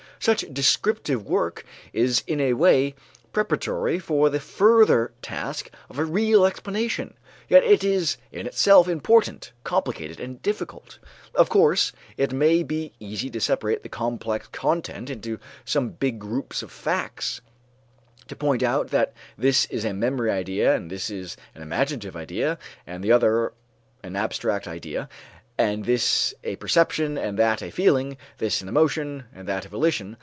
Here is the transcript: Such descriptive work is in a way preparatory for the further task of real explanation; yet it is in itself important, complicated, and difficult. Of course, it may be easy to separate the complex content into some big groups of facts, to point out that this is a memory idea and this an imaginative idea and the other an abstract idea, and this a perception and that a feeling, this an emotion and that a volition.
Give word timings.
Such 0.19 0.45
descriptive 0.53 1.25
work 1.25 1.65
is 1.93 2.23
in 2.27 2.39
a 2.39 2.53
way 2.53 2.93
preparatory 3.33 3.97
for 3.97 4.29
the 4.29 4.39
further 4.39 5.11
task 5.23 5.71
of 5.89 5.97
real 5.97 6.45
explanation; 6.45 7.15
yet 7.49 7.63
it 7.63 7.83
is 7.83 8.17
in 8.31 8.45
itself 8.45 8.87
important, 8.87 9.51
complicated, 9.63 10.19
and 10.19 10.39
difficult. 10.43 10.99
Of 11.33 11.49
course, 11.49 11.91
it 12.17 12.31
may 12.31 12.61
be 12.61 12.93
easy 12.99 13.31
to 13.31 13.41
separate 13.41 13.81
the 13.81 13.89
complex 13.89 14.45
content 14.49 15.09
into 15.09 15.39
some 15.65 15.89
big 15.89 16.19
groups 16.19 16.61
of 16.61 16.71
facts, 16.71 17.41
to 18.27 18.35
point 18.35 18.61
out 18.61 18.89
that 18.89 19.15
this 19.39 19.65
is 19.71 19.83
a 19.83 19.91
memory 19.91 20.29
idea 20.29 20.75
and 20.75 20.91
this 20.91 21.09
an 21.09 21.33
imaginative 21.63 22.15
idea 22.15 22.59
and 22.85 23.03
the 23.03 23.11
other 23.11 23.53
an 24.03 24.15
abstract 24.15 24.67
idea, 24.67 25.09
and 25.57 25.85
this 25.85 26.33
a 26.43 26.55
perception 26.55 27.19
and 27.19 27.37
that 27.37 27.61
a 27.61 27.69
feeling, 27.69 28.17
this 28.39 28.61
an 28.61 28.67
emotion 28.67 29.25
and 29.31 29.47
that 29.47 29.63
a 29.63 29.69
volition. 29.69 30.17